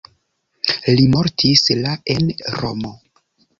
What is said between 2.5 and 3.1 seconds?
Romo.